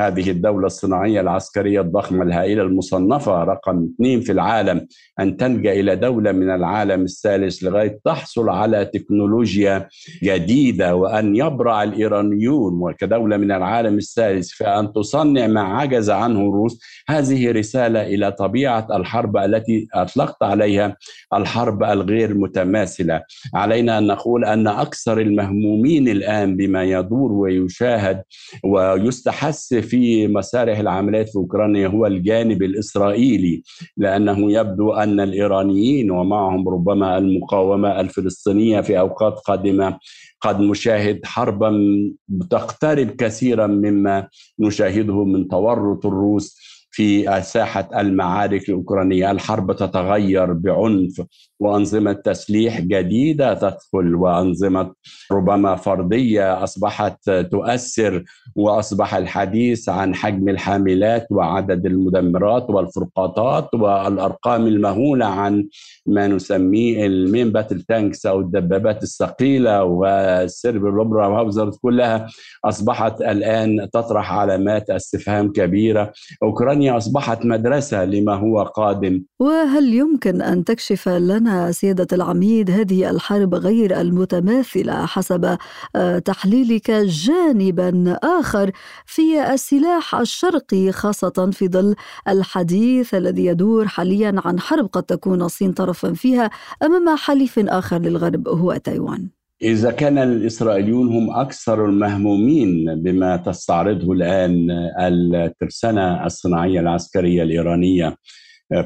هذه 0.00 0.30
الدولة 0.30 0.66
الصناعية 0.66 1.20
العسكرية 1.20 1.80
الضخمة 1.80 2.22
الهائلة 2.22 2.62
المصنفة 2.62 3.44
رقم 3.44 3.88
اثنين 3.94 4.20
في 4.20 4.32
العالم 4.32 4.86
أن 5.20 5.36
تلجأ 5.36 5.72
إلى 5.72 5.96
دولة 5.96 6.32
من 6.32 6.50
العالم 6.50 7.02
الثالث 7.02 7.62
لغاية 7.62 8.00
تحصل 8.04 8.48
على 8.48 8.84
تكنولوجيا 8.84 9.88
جديدة 10.22 10.94
وأن 10.94 11.36
يبرع 11.36 11.82
الإيرانيون 11.82 12.72
وكدولة 12.82 13.36
من 13.36 13.52
العالم 13.52 13.98
الثالث 13.98 14.48
في 14.48 14.64
أن 14.64 14.92
تصنع 14.92 15.46
ما 15.46 15.60
عجز 15.60 16.10
عنه 16.10 16.40
الروس. 16.40 16.80
هذه 17.08 17.50
رسالة 17.52 18.02
إلى 18.02 18.32
طبيعة 18.32 18.86
الحرب 18.96 19.36
التي 19.36 19.88
أطلقت 19.94 20.42
عليها 20.42 20.96
الحرب 21.34 21.82
الغير 21.82 22.34
متماثلة. 22.34 23.22
علينا 23.54 23.98
أن 23.98 24.06
نقول 24.06 24.44
أن 24.44 24.66
أكثر 24.66 25.20
المهمومين 25.20 26.08
الآن 26.08 26.56
بما 26.56 26.84
يدور 26.84 27.32
ويشاهد 27.32 28.22
ويستحس 28.64 29.74
في 29.86 30.28
مسارح 30.28 30.78
العمليات 30.78 31.28
في 31.28 31.36
أوكرانيا 31.36 31.88
هو 31.88 32.06
الجانب 32.06 32.62
الإسرائيلي 32.62 33.62
لأنه 33.96 34.52
يبدو 34.52 34.92
أن 34.92 35.20
الإيرانيين 35.20 36.10
ومعهم 36.10 36.68
ربما 36.68 37.18
المقاومة 37.18 38.00
الفلسطينية 38.00 38.80
في 38.80 38.98
أوقات 38.98 39.32
قادمة 39.38 39.98
قد 40.40 40.60
نشاهد 40.60 41.20
حربا 41.24 41.72
تقترب 42.50 43.10
كثيرا 43.10 43.66
مما 43.66 44.28
نشاهده 44.58 45.24
من 45.24 45.48
تورط 45.48 46.06
الروس 46.06 46.75
في 46.96 47.42
ساحة 47.42 47.88
المعارك 48.00 48.68
الأوكرانية، 48.68 49.30
الحرب 49.30 49.76
تتغير 49.76 50.52
بعنف 50.52 51.22
وأنظمة 51.60 52.12
تسليح 52.12 52.80
جديدة 52.80 53.54
تدخل 53.54 54.14
وأنظمة 54.14 54.92
ربما 55.32 55.76
فردية 55.76 56.64
أصبحت 56.64 57.30
تؤثر 57.30 58.24
وأصبح 58.56 59.14
الحديث 59.14 59.88
عن 59.88 60.14
حجم 60.14 60.48
الحاملات 60.48 61.26
وعدد 61.30 61.86
المدمرات 61.86 62.70
والفرقاطات 62.70 63.74
والأرقام 63.74 64.66
المهولة 64.66 65.26
عن 65.26 65.68
ما 66.06 66.28
نسميه 66.28 67.06
ال 67.06 67.15
main 67.15 67.52
battle 67.52 67.82
tanks 67.82 68.26
أو 68.26 68.40
الدبابات 68.40 69.02
الثقيلة 69.02 69.84
وال 69.84 70.86
self-propelled 70.86 71.26
howitzers 71.28 71.76
كلها 71.76 72.26
أصبحت 72.64 73.20
الآن 73.20 73.88
تطرح 73.92 74.32
علامات 74.32 74.90
استفهام 74.90 75.52
كبيرة. 75.52 76.12
اوكرانيا 76.86 76.96
أصبحت 76.96 77.46
مدرسة 77.46 78.04
لما 78.04 78.34
هو 78.34 78.62
قادم. 78.62 79.22
وهل 79.40 79.94
يمكن 79.94 80.42
أن 80.42 80.64
تكشف 80.64 81.08
لنا 81.08 81.72
سيادة 81.72 82.06
العميد 82.12 82.70
هذه 82.70 83.10
الحرب 83.10 83.54
غير 83.54 84.00
المتماثلة 84.00 85.06
حسب 85.06 85.58
آه، 85.96 86.18
تحليلك 86.18 86.90
جانبا 86.90 88.18
آخر 88.22 88.70
في 89.06 89.54
السلاح 89.54 90.14
الشرقي 90.14 90.92
خاصة 90.92 91.50
في 91.52 91.68
ظل 91.68 91.94
الحديث 92.28 93.14
الذي 93.14 93.44
يدور 93.46 93.88
حاليا 93.88 94.34
عن 94.44 94.60
حرب 94.60 94.86
قد 94.86 95.02
تكون 95.02 95.42
الصين 95.42 95.72
طرفا 95.72 96.12
فيها 96.12 96.50
أمام 96.82 97.16
حليف 97.16 97.58
آخر 97.58 97.98
للغرب 97.98 98.48
هو 98.48 98.76
تايوان؟ 98.76 99.35
إذا 99.62 99.90
كان 99.90 100.18
الإسرائيليون 100.18 101.08
هم 101.08 101.30
أكثر 101.30 101.84
المهمومين 101.84 103.02
بما 103.02 103.36
تستعرضه 103.36 104.12
الآن 104.12 104.70
الترسانة 105.00 106.26
الصناعية 106.26 106.80
العسكرية 106.80 107.42
الإيرانية 107.42 108.16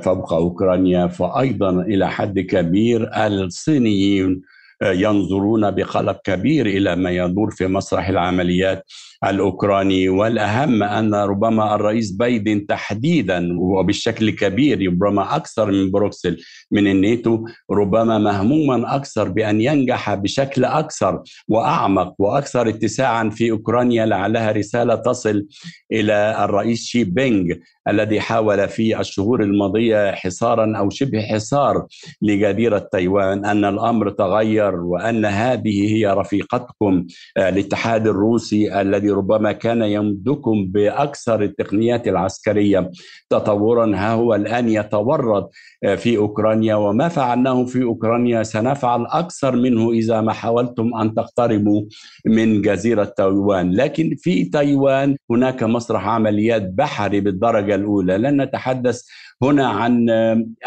فوق 0.02 0.32
أوكرانيا 0.32 1.06
فأيضا 1.06 1.70
إلى 1.70 2.08
حد 2.08 2.38
كبير 2.40 3.10
الصينيين 3.26 4.42
ينظرون 4.82 5.70
بقلق 5.70 6.20
كبير 6.24 6.66
إلى 6.66 6.96
ما 6.96 7.10
يدور 7.10 7.50
في 7.50 7.66
مسرح 7.66 8.08
العمليات. 8.08 8.84
الأوكراني 9.24 10.08
والأهم 10.08 10.82
أن 10.82 11.14
ربما 11.14 11.74
الرئيس 11.74 12.10
بايدن 12.10 12.66
تحديدا 12.66 13.48
وبشكل 13.60 14.30
كبير 14.30 14.86
ربما 14.86 15.36
أكثر 15.36 15.70
من 15.70 15.90
بروكسل 15.90 16.36
من 16.70 16.86
الناتو 16.86 17.44
ربما 17.70 18.18
مهموما 18.18 18.96
أكثر 18.96 19.28
بأن 19.28 19.60
ينجح 19.60 20.14
بشكل 20.14 20.64
أكثر 20.64 21.22
وأعمق 21.48 22.14
وأكثر 22.18 22.68
اتساعا 22.68 23.30
في 23.30 23.50
أوكرانيا 23.50 24.06
لعلها 24.06 24.52
رسالة 24.52 24.94
تصل 24.94 25.46
إلى 25.92 26.44
الرئيس 26.44 26.84
شي 26.84 27.04
بينغ 27.04 27.54
الذي 27.88 28.20
حاول 28.20 28.68
في 28.68 29.00
الشهور 29.00 29.42
الماضية 29.42 30.12
حصارا 30.12 30.78
أو 30.78 30.90
شبه 30.90 31.22
حصار 31.22 31.86
لجزيرة 32.22 32.88
تايوان 32.92 33.44
أن 33.44 33.64
الأمر 33.64 34.10
تغير 34.10 34.74
وأن 34.74 35.24
هذه 35.24 35.96
هي 35.96 36.06
رفيقتكم 36.06 37.06
آه، 37.36 37.48
الاتحاد 37.48 38.06
الروسي 38.06 38.80
الذي 38.80 39.09
ربما 39.10 39.52
كان 39.52 39.82
يمدكم 39.82 40.66
بأكثر 40.68 41.42
التقنيات 41.42 42.08
العسكرية. 42.08 42.90
تطورا 43.30 43.96
ها 43.96 44.12
هو 44.12 44.34
الآن 44.34 44.68
يتورط 44.68 45.50
آه، 45.84 45.94
في 45.94 46.16
أوكرانيا 46.16 46.74
وما 46.74 47.08
فعلناه 47.08 47.64
في 47.64 47.82
أوكرانيا 47.82 48.42
سنفعل 48.42 49.06
أكثر 49.06 49.56
منه 49.56 49.90
إذا 49.90 50.20
ما 50.20 50.32
حاولتم 50.32 50.90
أن 50.94 51.14
تقتربوا 51.14 51.82
من 52.26 52.62
جزيرة 52.62 53.04
تايوان، 53.04 53.72
لكن 53.72 54.14
في 54.18 54.44
تايوان 54.44 55.16
هناك 55.30 55.62
مسرح 55.62 56.08
عمليات 56.08 56.62
بحري 56.62 57.20
بالدرجة 57.20 57.74
الأولى، 57.74 58.18
لن 58.18 58.42
نتحدث 58.42 59.02
هنا 59.42 59.66
عن 59.66 60.10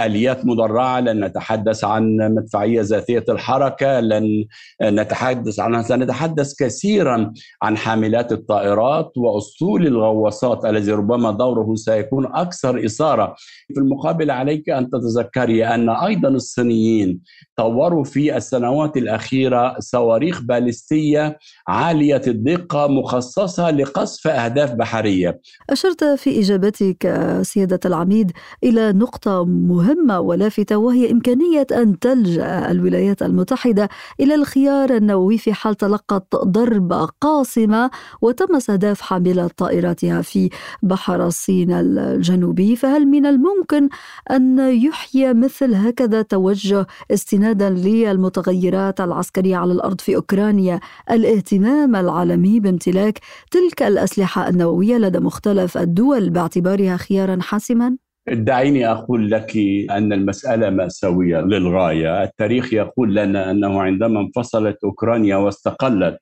آليات 0.02 0.46
مدرعة 0.46 1.00
لن 1.00 1.26
نتحدث 1.26 1.84
عن 1.84 2.18
مدفعية 2.18 2.82
ذاتية 2.82 3.26
الحركة 3.30 4.00
لن 4.00 4.46
نتحدث 4.82 5.60
عنها 5.60 5.82
سنتحدث 5.82 6.54
كثيرا 6.60 7.34
عن 7.62 7.78
حاملات 7.78 8.32
الطائرات 8.32 9.12
واسطول 9.18 9.88
الغواصات 9.88 10.66
الذي 10.66 10.92
ربما 10.92 11.32
دوره 11.32 11.76
سيكون 11.76 12.26
أكثر 12.26 12.86
إثارة 12.86 13.36
في 13.74 13.80
المقابل 13.80 14.32
عليك 14.32 14.70
أن 14.70 14.90
تتذكري 14.90 15.68
أن 15.68 15.90
أيضا 15.90 16.30
الصينيين 16.30 17.20
طوروا 17.58 18.04
في 18.04 18.38
السنوات 18.38 18.98
الأخيرة 18.98 19.76
صواريخ 19.80 20.42
باليستية 20.42 21.38
عالية 21.68 22.22
الدقة 22.28 22.88
مخصصة 22.88 23.72
لقصف 23.72 24.28
أهداف 24.28 24.74
بحرية. 24.74 25.42
أشرت 25.70 26.04
في 26.04 26.40
إجابتك 26.40 27.14
سيادة 27.42 27.80
العميد 27.86 28.32
إلى 28.64 28.92
نقطة 28.94 29.46
مهمة 29.46 30.20
ولافتة 30.20 30.78
وهي 30.78 31.12
إمكانية 31.12 31.68
أن 31.72 32.00
تلجأ 32.00 32.72
الولايات 32.72 33.22
المتحدة 33.22 33.90
إلى 34.20 34.36
الخيار 34.36 34.90
النووي 34.96 35.38
في 35.38 35.54
حال 35.54 35.76
تلقت 35.76 36.36
ضربة 36.36 37.06
قاصمة 37.22 37.92
وتم 38.22 38.56
استهداف 38.56 39.02
حاملة 39.02 39.48
طائراتها 39.58 40.22
في 40.22 40.50
بحر 40.84 41.28
الصين 41.28 41.72
الجنوبي. 41.72 42.76
فهل 42.76 43.06
من 43.08 43.26
الممكن 43.26 43.90
أن 44.32 44.60
يحيي 44.60 45.34
مثل 45.34 45.74
هكذا 45.74 46.22
توجه 46.22 46.88
استنادا 47.12 47.70
للمتغيرات 47.70 49.02
العسكرية 49.02 49.56
على 49.58 49.74
الأرض 49.74 50.02
في 50.02 50.16
أوكرانيا 50.16 50.80
الاهتمام 51.12 51.96
العالمي 51.96 52.60
بامتلاك 52.60 53.20
تلك 53.52 53.84
الأسلحة 53.84 54.50
النووية 54.50 54.98
لدى 54.98 55.20
مختلف 55.20 55.78
الدول 55.78 56.30
باعتبارها 56.30 56.98
خيارا 56.98 57.38
حاسما؟ 57.42 58.03
دعيني 58.28 58.88
أقول 58.92 59.32
لك 59.32 59.58
أن 59.92 60.14
المسألة 60.14 60.70
مأساوية 60.70 61.38
للغاية، 61.42 62.24
التاريخ 62.24 62.74
يقول 62.74 63.16
لنا 63.16 63.52
أنه 63.52 63.82
عندما 63.82 64.20
انفصلت 64.20 64.78
أوكرانيا 64.84 65.36
واستقلت 65.36 66.18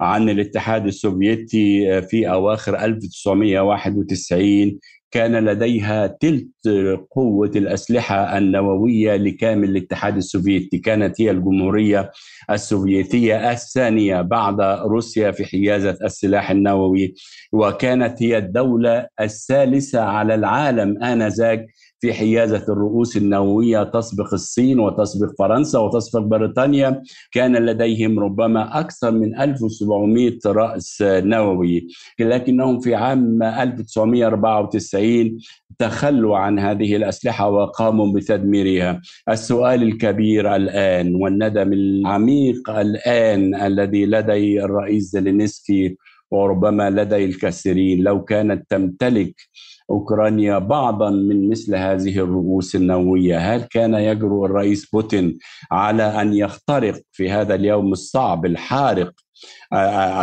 عن 0.00 0.28
الاتحاد 0.28 0.86
السوفيتي 0.86 2.02
في 2.02 2.30
أواخر 2.30 2.78
1991 2.84 4.78
كان 5.14 5.44
لديها 5.44 6.06
تلت 6.06 6.48
قوة 7.10 7.50
الأسلحة 7.56 8.38
النووية 8.38 9.16
لكامل 9.16 9.68
الاتحاد 9.70 10.16
السوفيتي. 10.16 10.78
كانت 10.78 11.20
هي 11.20 11.30
الجمهورية 11.30 12.10
السوفيتية 12.50 13.50
الثانية 13.50 14.20
بعد 14.20 14.60
روسيا 14.60 15.30
في 15.30 15.44
حيازة 15.44 15.98
السلاح 16.04 16.50
النووي 16.50 17.14
وكانت 17.52 18.22
هي 18.22 18.38
الدولة 18.38 19.06
الثالثة 19.20 20.00
على 20.00 20.34
العالم 20.34 21.02
آنذاك 21.02 21.66
في 22.04 22.12
حيازة 22.12 22.64
الرؤوس 22.68 23.16
النووية 23.16 23.82
تسبق 23.82 24.34
الصين 24.34 24.80
وتسبق 24.80 25.28
فرنسا 25.38 25.78
وتسبق 25.78 26.20
بريطانيا. 26.20 27.02
كان 27.32 27.56
لديهم 27.56 28.20
ربما 28.20 28.80
أكثر 28.80 29.10
من 29.10 29.40
1700 29.40 30.38
رأس 30.46 30.98
نووي 31.02 31.86
لكنهم 32.20 32.80
في 32.80 32.94
عام 32.94 33.42
1994 33.42 35.38
تخلوا 35.78 36.38
عن 36.38 36.58
هذه 36.58 36.96
الأسلحة 36.96 37.50
وقاموا 37.50 38.12
بتدميرها. 38.12 39.00
السؤال 39.28 39.82
الكبير 39.82 40.56
الآن 40.56 41.14
والندم 41.14 41.72
العميق 41.72 42.70
الآن 42.70 43.54
الذي 43.54 44.06
لدي 44.06 44.64
الرئيس 44.64 45.04
زيلينسكي 45.04 45.96
وربما 46.34 46.90
لدي 46.90 47.24
الكثيرين 47.24 48.02
لو 48.02 48.24
كانت 48.24 48.70
تمتلك 48.70 49.34
أوكرانيا 49.90 50.58
بعضا 50.58 51.10
من 51.10 51.48
مثل 51.48 51.74
هذه 51.74 52.18
الرؤوس 52.18 52.76
النووية، 52.76 53.38
هل 53.38 53.62
كان 53.62 53.94
يجرؤ 53.94 54.44
الرئيس 54.44 54.90
بوتين 54.90 55.38
على 55.72 56.02
أن 56.02 56.34
يخترق 56.34 57.00
في 57.12 57.30
هذا 57.30 57.54
اليوم 57.54 57.92
الصعب 57.92 58.46
الحارق 58.46 59.12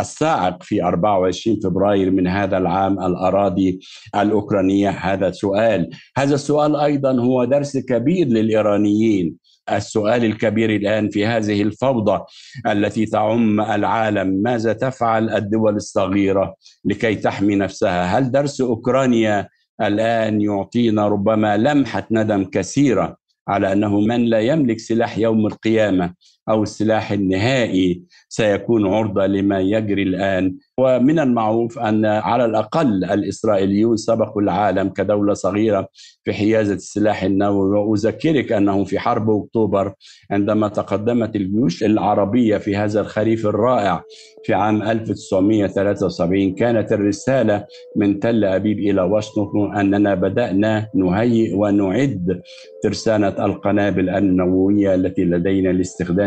الصاعق 0.00 0.62
في 0.62 0.84
24 0.84 1.60
فبراير 1.60 2.10
من 2.10 2.26
هذا 2.26 2.58
العام 2.58 3.00
الأراضي 3.00 3.80
الأوكرانية؟ 4.14 4.90
هذا 4.90 5.30
سؤال. 5.30 5.90
هذا 6.16 6.34
السؤال 6.34 6.76
أيضا 6.76 7.20
هو 7.20 7.44
درس 7.44 7.76
كبير 7.76 8.26
للإيرانيين. 8.26 9.36
السؤال 9.70 10.24
الكبير 10.24 10.70
الآن 10.76 11.08
في 11.08 11.26
هذه 11.26 11.62
الفوضى 11.62 12.24
التي 12.66 13.06
تعم 13.06 13.60
العالم. 13.60 14.42
ماذا 14.42 14.72
تفعل 14.72 15.30
الدول 15.30 15.76
الصغيرة 15.76 16.54
لكي 16.84 17.14
تحمي 17.14 17.56
نفسها؟ 17.56 18.18
هل 18.18 18.30
درس 18.30 18.60
أوكرانيا 18.60 19.48
الآن 19.80 20.40
يعطينا 20.40 21.08
ربما 21.08 21.56
لمحة 21.56 22.06
ندم 22.10 22.44
كثيرة 22.44 23.16
على 23.48 23.72
أنه 23.72 24.00
من 24.00 24.24
لا 24.24 24.40
يملك 24.40 24.78
سلاح 24.78 25.18
يوم 25.18 25.46
القيامة 25.46 26.14
أو 26.48 26.62
السلاح 26.62 27.12
النهائي 27.12 28.02
سيكون 28.28 28.86
عرضة 28.86 29.26
لما 29.26 29.60
يجري 29.60 30.02
الآن. 30.02 30.56
ومن 30.78 31.18
المعروف 31.18 31.78
أن 31.78 32.04
على 32.04 32.44
الأقل 32.44 33.04
الإسرائيليون 33.04 33.96
سبقوا 33.96 34.42
العالم 34.42 34.88
كدولة 34.88 35.34
صغيرة 35.34 35.88
في 36.24 36.32
حيازة 36.32 36.74
السلاح 36.74 37.22
النووي. 37.22 37.78
وأذكرك 37.78 38.52
أنه 38.52 38.84
في 38.84 38.98
حرب 38.98 39.30
أكتوبر 39.30 39.92
عندما 40.30 40.68
تقدمت 40.68 41.36
الجيوش 41.36 41.84
العربية 41.84 42.56
في 42.56 42.76
هذا 42.76 43.00
الخريف 43.00 43.46
الرائع 43.46 44.02
في 44.44 44.54
عام 44.54 44.82
1973 44.82 46.54
كانت 46.54 46.92
الرسالة 46.92 47.64
من 47.96 48.20
تل 48.20 48.44
أبيب 48.44 48.78
إلى 48.78 49.02
واشنطن 49.02 49.76
أننا 49.76 50.14
بدأنا 50.14 50.88
نهيئ 50.94 51.54
ونعد 51.54 52.42
ترسانة 52.82 53.28
القنابل 53.44 54.08
النووية 54.08 54.94
التي 54.94 55.24
لدينا 55.24 55.70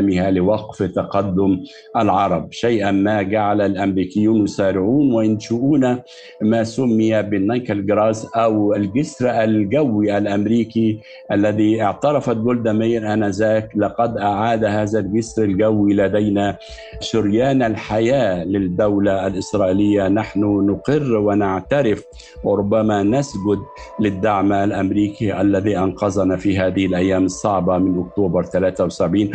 لاستخدامها 0.06 0.32
لوقف 0.32 0.84
تقدم 0.84 1.60
العرب. 1.98 2.52
شيئا 2.52 2.92
ما 2.92 3.22
جعل 3.22 3.62
الأمريكيون 3.62 4.44
يسارعون 4.44 5.14
وينشؤون 5.14 5.98
ما 6.42 6.64
سمي 6.64 7.22
بالنايكل 7.22 7.86
جراس 7.86 8.26
أو 8.36 8.74
الجسر 8.74 9.30
الجوي 9.44 10.18
الأمريكي 10.18 11.00
الذي 11.32 11.82
اعترفت 11.82 12.38
جولدا 12.38 12.74
مير 12.74 13.14
آنذاك 13.14 13.70
لقد 13.76 14.18
أعاد 14.18 14.64
هذا 14.66 15.00
الجسر 15.00 15.44
الجوي 15.44 15.94
لدينا 15.94 16.58
شريان 17.00 17.64
الحياة 17.64 18.44
للدولة 18.44 19.28
الإسرائيلية. 19.28 20.08
نحن 20.08 20.42
نقر 20.44 21.18
ونعترف 21.18 22.04
وربما 22.44 23.04
نسجد 23.04 23.60
للدعم 24.00 24.54
الأمريكي 24.54 25.42
الذي 25.42 25.78
أنقذنا 25.78 26.38
في 26.38 26.58
هذه 26.60 26.86
الأيام 26.86 27.26
الصعبة 27.26 27.78
من 27.78 28.00
أكتوبر 28.00 28.44
73 28.44 29.32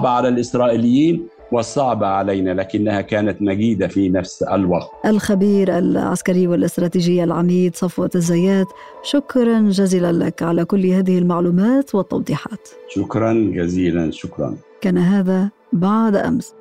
الصعبه 0.00 0.16
على 0.16 0.28
الإسرائيليين 0.28 1.26
والصعبة 1.52 2.06
علينا 2.06 2.50
لكنها 2.50 3.00
كانت 3.00 3.42
مجيدة 3.42 3.88
في 3.88 4.08
نفس 4.08 4.42
الوقت. 4.42 4.90
الخبير 5.06 5.78
العسكري 5.78 6.46
والاستراتيجي 6.46 7.24
العميد 7.24 7.76
صفوة 7.76 8.10
الزيات 8.14 8.66
شكرا 9.02 9.60
جزيلا 9.60 10.12
لك 10.12 10.42
على 10.42 10.64
كل 10.64 10.86
هذه 10.86 11.18
المعلومات 11.18 11.94
والتوضيحات. 11.94 12.68
شكرا 12.88 13.32
جزيلا 13.54 14.10
شكرا. 14.10 14.56
كان 14.80 14.98
هذا 14.98 15.50
بعد 15.72 16.16
أمس. 16.16 16.54